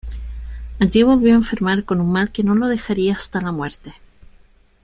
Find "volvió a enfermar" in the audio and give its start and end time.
1.03-1.83